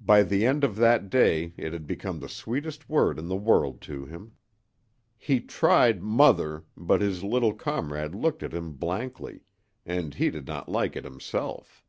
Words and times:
By 0.00 0.22
the 0.22 0.46
end 0.46 0.64
of 0.64 0.76
that 0.76 1.10
day 1.10 1.52
it 1.58 1.74
had 1.74 1.86
become 1.86 2.18
the 2.20 2.30
sweetest 2.30 2.88
word 2.88 3.18
in 3.18 3.28
the 3.28 3.36
world 3.36 3.82
to 3.82 4.06
him. 4.06 4.32
He 5.18 5.38
tried 5.40 6.02
mother, 6.02 6.64
but 6.78 7.02
his 7.02 7.22
little 7.22 7.52
comrade 7.52 8.14
looked 8.14 8.42
at 8.42 8.54
him 8.54 8.72
blankly, 8.72 9.42
and 9.84 10.14
he 10.14 10.30
did 10.30 10.46
not 10.46 10.70
like 10.70 10.96
it 10.96 11.04
himself. 11.04 11.84